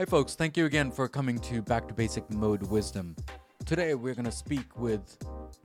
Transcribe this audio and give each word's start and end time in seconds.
Hi, 0.00 0.04
folks. 0.04 0.36
Thank 0.36 0.56
you 0.56 0.64
again 0.64 0.92
for 0.92 1.08
coming 1.08 1.40
to 1.40 1.60
Back 1.60 1.88
to 1.88 1.92
Basic 1.92 2.30
Mode 2.30 2.62
Wisdom. 2.62 3.16
Today, 3.66 3.96
we're 3.96 4.14
going 4.14 4.26
to 4.26 4.30
speak 4.30 4.78
with 4.78 5.18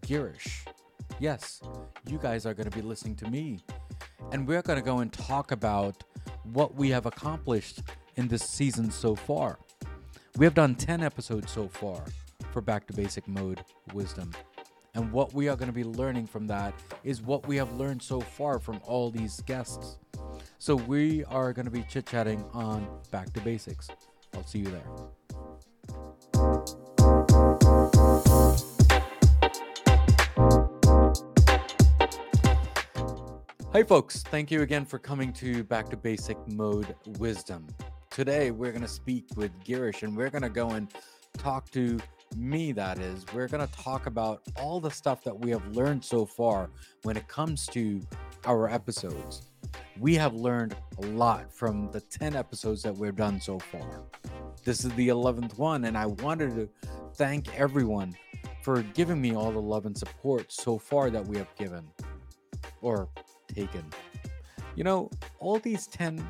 Girish. 0.00 0.66
Yes, 1.20 1.62
you 2.08 2.18
guys 2.18 2.44
are 2.44 2.52
going 2.52 2.68
to 2.68 2.76
be 2.76 2.82
listening 2.82 3.14
to 3.18 3.30
me. 3.30 3.60
And 4.32 4.44
we're 4.44 4.62
going 4.62 4.80
to 4.80 4.84
go 4.84 4.98
and 4.98 5.12
talk 5.12 5.52
about 5.52 6.02
what 6.42 6.74
we 6.74 6.90
have 6.90 7.06
accomplished 7.06 7.82
in 8.16 8.26
this 8.26 8.42
season 8.42 8.90
so 8.90 9.14
far. 9.14 9.60
We 10.36 10.44
have 10.44 10.54
done 10.54 10.74
10 10.74 11.04
episodes 11.04 11.52
so 11.52 11.68
far 11.68 12.02
for 12.50 12.60
Back 12.60 12.88
to 12.88 12.94
Basic 12.94 13.28
Mode 13.28 13.60
Wisdom. 13.94 14.32
And 14.96 15.12
what 15.12 15.34
we 15.34 15.46
are 15.48 15.54
going 15.54 15.68
to 15.68 15.72
be 15.72 15.84
learning 15.84 16.26
from 16.26 16.48
that 16.48 16.74
is 17.04 17.22
what 17.22 17.46
we 17.46 17.54
have 17.58 17.72
learned 17.74 18.02
so 18.02 18.20
far 18.20 18.58
from 18.58 18.80
all 18.82 19.08
these 19.08 19.40
guests. 19.42 19.98
So 20.58 20.74
we 20.74 21.22
are 21.26 21.52
going 21.52 21.66
to 21.66 21.70
be 21.70 21.84
chit 21.84 22.06
chatting 22.06 22.44
on 22.52 22.88
Back 23.12 23.32
to 23.34 23.40
Basics. 23.40 23.88
I'll 24.36 24.44
see 24.44 24.58
you 24.58 24.70
there. 24.70 24.84
Hi, 33.72 33.82
folks. 33.82 34.22
Thank 34.22 34.50
you 34.50 34.62
again 34.62 34.84
for 34.84 34.98
coming 34.98 35.32
to 35.34 35.64
Back 35.64 35.90
to 35.90 35.96
Basic 35.96 36.38
Mode 36.48 36.94
Wisdom. 37.18 37.66
Today, 38.10 38.50
we're 38.50 38.72
going 38.72 38.82
to 38.82 38.88
speak 38.88 39.26
with 39.36 39.52
Girish 39.64 40.02
and 40.02 40.16
we're 40.16 40.30
going 40.30 40.42
to 40.42 40.48
go 40.48 40.70
and 40.70 40.90
talk 41.36 41.70
to 41.72 41.98
me, 42.34 42.72
that 42.72 42.98
is. 42.98 43.24
We're 43.34 43.48
going 43.48 43.66
to 43.66 43.72
talk 43.74 44.06
about 44.06 44.42
all 44.56 44.80
the 44.80 44.90
stuff 44.90 45.22
that 45.24 45.38
we 45.38 45.50
have 45.50 45.66
learned 45.76 46.04
so 46.04 46.24
far 46.24 46.70
when 47.02 47.16
it 47.16 47.28
comes 47.28 47.66
to 47.68 48.00
our 48.46 48.68
episodes. 48.70 49.50
We 49.98 50.14
have 50.14 50.34
learned 50.34 50.76
a 50.98 51.06
lot 51.06 51.52
from 51.52 51.90
the 51.90 52.00
10 52.00 52.36
episodes 52.36 52.82
that 52.82 52.96
we've 52.96 53.16
done 53.16 53.40
so 53.40 53.58
far. 53.58 54.04
This 54.64 54.84
is 54.84 54.90
the 54.92 55.08
11th 55.08 55.58
one, 55.58 55.84
and 55.84 55.96
I 55.96 56.06
wanted 56.06 56.54
to 56.56 56.68
thank 57.14 57.58
everyone 57.58 58.16
for 58.62 58.82
giving 58.82 59.20
me 59.20 59.34
all 59.34 59.52
the 59.52 59.60
love 59.60 59.86
and 59.86 59.96
support 59.96 60.50
so 60.52 60.78
far 60.78 61.08
that 61.10 61.26
we 61.26 61.36
have 61.36 61.54
given 61.56 61.88
or 62.82 63.08
taken. 63.46 63.84
You 64.74 64.84
know, 64.84 65.10
all 65.38 65.58
these 65.58 65.86
10 65.86 66.26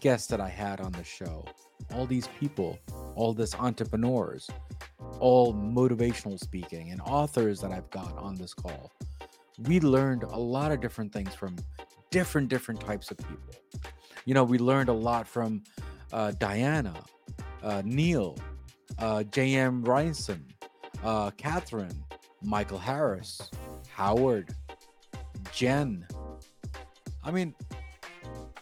guests 0.00 0.28
that 0.28 0.40
I 0.40 0.48
had 0.48 0.80
on 0.80 0.92
the 0.92 1.04
show, 1.04 1.46
all 1.94 2.06
these 2.06 2.28
people, 2.38 2.78
all 3.14 3.32
these 3.32 3.54
entrepreneurs, 3.54 4.50
all 5.18 5.54
motivational 5.54 6.38
speaking 6.38 6.90
and 6.90 7.00
authors 7.00 7.60
that 7.60 7.72
I've 7.72 7.90
got 7.90 8.16
on 8.16 8.36
this 8.36 8.54
call. 8.54 8.92
We 9.58 9.80
learned 9.80 10.22
a 10.22 10.38
lot 10.38 10.72
of 10.72 10.80
different 10.80 11.12
things 11.12 11.34
from 11.34 11.56
different 12.10 12.48
different 12.48 12.80
types 12.80 13.10
of 13.10 13.18
people. 13.18 13.54
You 14.24 14.34
know, 14.34 14.44
we 14.44 14.58
learned 14.58 14.88
a 14.88 14.94
lot 14.94 15.26
from 15.26 15.62
uh, 16.12 16.32
Diana, 16.38 16.94
Neil, 17.84 18.36
uh, 18.98 19.22
J.M. 19.24 19.84
Ryanson, 19.84 20.42
uh, 21.04 21.30
Catherine, 21.32 22.04
Michael 22.42 22.78
Harris, 22.78 23.50
Howard, 23.92 24.54
Jen. 25.52 26.06
I 27.22 27.30
mean, 27.30 27.54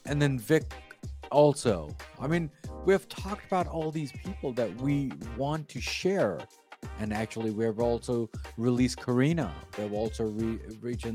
and 0.05 0.21
then 0.21 0.39
Vic 0.39 0.65
also. 1.31 1.95
I 2.21 2.27
mean, 2.27 2.51
we 2.85 2.93
have 2.93 3.09
talked 3.09 3.47
about 3.47 3.67
all 3.67 3.91
these 3.91 4.13
people 4.13 4.53
that 4.55 4.75
we 4.81 5.13
want 5.37 5.69
to 5.71 5.81
share. 5.81 6.41
And 7.01 7.13
actually, 7.13 7.51
we 7.51 7.65
have 7.65 7.81
also 7.81 8.31
released 8.57 8.99
Karina. 8.99 9.53
We 9.77 9.85
have 9.85 9.93
also 9.93 10.25
re- 10.25 10.59
reached 10.81 11.07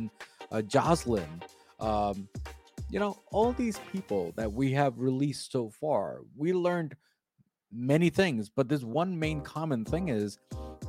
uh, 0.52 0.61
Jocelyn. 0.61 1.42
Um, 1.80 2.28
you 2.89 3.00
know, 3.00 3.17
all 3.31 3.54
these 3.54 3.80
people 3.92 4.31
that 4.36 4.52
we 4.52 4.72
have 4.73 5.00
released 5.00 5.52
so 5.52 5.70
far, 5.70 6.20
we 6.38 6.54
learned 6.54 6.95
many 7.73 8.09
things, 8.09 8.49
but 8.49 8.69
this 8.69 8.83
one 8.83 9.17
main 9.17 9.41
common 9.41 9.83
thing 9.83 10.09
is 10.09 10.38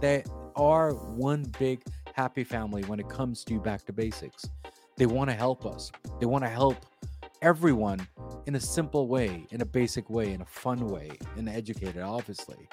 they 0.00 0.24
are 0.56 0.92
one 0.92 1.44
big 1.58 1.82
happy 2.12 2.44
family 2.44 2.82
when 2.84 3.00
it 3.00 3.08
comes 3.08 3.44
to 3.44 3.58
back 3.60 3.84
to 3.86 3.92
basics. 3.92 4.44
They 4.96 5.06
want 5.06 5.30
to 5.30 5.34
help 5.34 5.66
us. 5.66 5.90
They 6.20 6.26
want 6.26 6.44
to 6.44 6.50
help 6.50 6.76
everyone 7.42 8.06
in 8.46 8.54
a 8.54 8.60
simple 8.60 9.08
way, 9.08 9.46
in 9.50 9.60
a 9.60 9.64
basic 9.64 10.08
way, 10.08 10.32
in 10.32 10.40
a 10.40 10.46
fun 10.46 10.88
way, 10.88 11.10
and 11.36 11.48
educated, 11.48 12.02
obviously. 12.02 12.68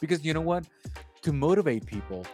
Because 0.00 0.24
you 0.24 0.34
know 0.34 0.40
what? 0.40 0.66
To 1.22 1.32
motivate 1.32 1.86
people, 1.86 2.26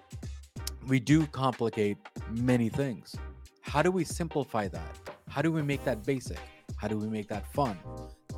we 0.88 0.98
do 0.98 1.26
complicate 1.26 1.98
many 2.30 2.68
things. 2.68 3.14
How 3.60 3.82
do 3.82 3.90
we 3.90 4.04
simplify 4.04 4.68
that? 4.68 4.98
How 5.28 5.42
do 5.42 5.52
we 5.52 5.62
make 5.62 5.84
that 5.84 6.04
basic? 6.04 6.38
How 6.76 6.88
do 6.88 6.96
we 6.96 7.06
make 7.08 7.28
that 7.28 7.46
fun? 7.52 7.78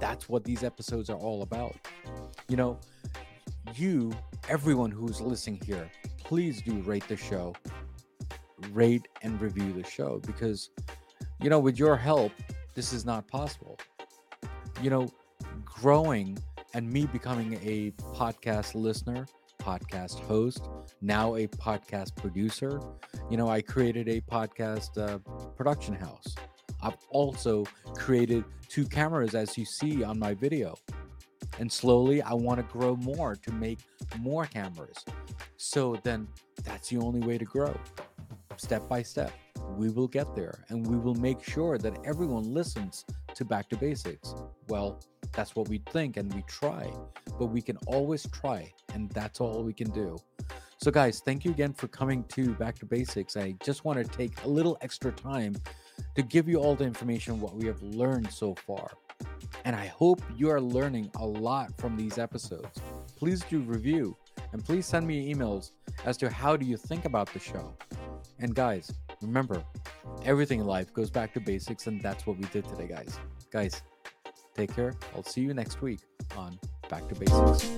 That's 0.01 0.29
what 0.29 0.45
these 0.45 0.63
episodes 0.63 1.09
are 1.09 1.17
all 1.17 1.43
about. 1.43 1.75
You 2.49 2.57
know, 2.57 2.79
you, 3.75 4.13
everyone 4.51 4.91
who's 4.91 5.21
listening 5.21 5.61
here, 5.65 5.91
please 6.19 6.61
do 6.61 6.75
rate 6.83 7.09
the 7.09 7.17
show, 7.17 7.55
rate 8.71 9.09
and 9.23 9.41
review 9.41 9.73
the 9.73 9.89
show 9.89 10.21
because, 10.27 10.69
you 11.41 11.49
know, 11.49 11.59
with 11.59 11.79
your 11.79 11.97
help, 11.97 12.33
this 12.75 12.93
is 12.93 13.07
not 13.07 13.27
possible. 13.29 13.79
You 14.83 14.91
know, 14.91 15.09
growing 15.65 16.39
and 16.75 16.91
me 16.91 17.07
becoming 17.07 17.55
a 17.63 17.93
podcast 18.15 18.75
listener, 18.75 19.27
podcast 19.63 20.21
host, 20.21 20.69
now 21.01 21.37
a 21.37 21.47
podcast 21.47 22.15
producer. 22.15 22.79
You 23.31 23.39
know, 23.39 23.49
I 23.49 23.63
created 23.63 24.07
a 24.09 24.21
podcast 24.21 24.99
uh, 24.99 25.19
production 25.57 25.95
house. 25.95 26.35
I've 26.83 26.99
also 27.09 27.65
created 27.97 28.45
two 28.69 28.85
cameras, 28.85 29.35
as 29.35 29.57
you 29.57 29.65
see 29.65 30.05
on 30.05 30.19
my 30.19 30.35
video. 30.35 30.75
And 31.59 31.71
slowly, 31.71 32.23
I 32.23 32.35
want 32.35 32.59
to 32.59 32.73
grow 32.73 32.97
more 32.97 33.37
to 33.37 33.53
make 33.53 33.79
more 34.19 34.47
cameras. 34.47 35.05
So 35.57 35.99
then 36.03 36.29
that's 36.65 36.89
the 36.89 36.99
only 36.99 37.21
way 37.21 37.39
to 37.39 37.45
grow. 37.45 37.75
Step 38.57 38.89
by 38.89 39.03
step, 39.03 39.33
we 39.77 39.91
will 39.91 40.09
get 40.09 40.35
there 40.35 40.65
and 40.69 40.87
we 40.87 40.97
will 40.97 41.15
make 41.17 41.43
sure 41.43 41.79
that 41.79 41.99
everyone 42.05 42.55
listens 42.55 43.05
to 43.35 43.45
Back 43.45 43.69
to 43.71 43.77
Basics. 43.77 44.35
Well, 44.69 45.01
that's 45.33 45.57
what 45.57 45.69
we 45.69 45.83
think 45.91 46.17
and 46.17 46.33
we 46.33 46.43
try, 46.43 46.93
but 47.39 47.47
we 47.47 47.61
can 47.61 47.77
always 47.87 48.27
try, 48.29 48.73
and 48.93 49.11
that's 49.11 49.41
all 49.41 49.63
we 49.63 49.73
can 49.73 49.91
do. 49.91 50.17
So, 50.79 50.91
guys, 50.91 51.21
thank 51.25 51.45
you 51.45 51.51
again 51.51 51.73
for 51.73 51.89
coming 51.89 52.25
to 52.25 52.55
Back 52.55 52.79
to 52.81 52.87
Basics. 52.87 53.37
I 53.37 53.57
just 53.65 53.85
want 53.85 53.99
to 53.99 54.05
take 54.17 54.43
a 54.45 54.49
little 54.49 54.77
extra 54.81 55.11
time 55.13 55.57
to 56.15 56.23
give 56.23 56.49
you 56.49 56.59
all 56.59 56.75
the 56.75 56.85
information 56.85 57.41
what 57.41 57.57
we 57.57 57.67
have 57.67 57.83
learned 57.83 58.31
so 58.31 58.55
far. 58.55 58.91
And 59.65 59.75
I 59.75 59.87
hope 59.87 60.21
you 60.37 60.51
are 60.51 60.61
learning 60.61 61.11
a 61.17 61.27
lot 61.27 61.77
from 61.79 61.97
these 61.97 62.19
episodes. 62.19 62.81
Please 63.17 63.43
do 63.49 63.61
review 63.61 64.17
and 64.53 64.65
please 64.65 64.87
send 64.87 65.07
me 65.07 65.33
emails 65.35 65.71
as 66.05 66.17
to 66.19 66.31
how 66.31 66.57
do 66.57 66.67
you 66.67 66.77
think 66.77 67.07
about 67.07 67.33
the 67.33 67.39
show. 67.39 67.75
And 68.39 68.55
guys, 68.55 68.93
remember, 69.23 69.65
everything 70.25 70.61
in 70.61 70.67
life 70.67 70.93
goes 70.93 71.11
back 71.11 71.33
to 71.35 71.41
basics, 71.41 71.87
and 71.87 72.01
that's 72.01 72.27
what 72.27 72.37
we 72.37 72.45
did 72.47 72.69
today, 72.69 72.89
guys. 72.89 73.19
Guys, 73.51 73.83
take 74.55 74.75
care. 74.75 74.95
I'll 75.15 75.23
see 75.23 75.41
you 75.41 75.55
next 75.55 75.81
week 75.81 76.01
on 76.37 76.59
Back 76.91 77.09
to 77.09 77.15
Basics. 77.15 77.71